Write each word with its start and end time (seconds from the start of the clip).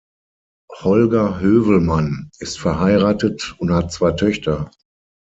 Holger 0.79 1.39
Hövelmann 1.41 2.31
ist 2.39 2.57
verheiratet 2.59 3.53
und 3.59 3.71
hat 3.71 3.91
zwei 3.91 4.11
Töchter. 4.13 4.71